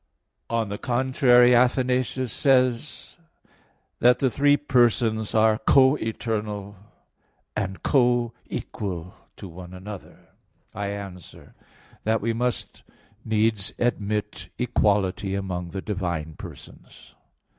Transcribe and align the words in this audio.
On 0.49 0.69
the 0.69 0.79
contrary, 0.79 1.53
Athanasius 1.53 2.33
says 2.33 3.17
that 3.99 4.17
"the 4.17 4.31
three 4.31 4.57
persons 4.57 5.35
are 5.35 5.59
co 5.59 5.95
eternal 5.97 6.75
and 7.55 7.83
co 7.83 8.33
equal 8.47 9.13
to 9.37 9.47
one 9.47 9.75
another." 9.75 10.17
I 10.73 10.87
answer 10.87 11.53
that, 12.03 12.19
We 12.19 12.33
must 12.33 12.81
needs 13.23 13.75
admit 13.77 14.49
equality 14.57 15.35
among 15.35 15.69
the 15.69 15.81
divine 15.83 16.33
persons. 16.33 17.13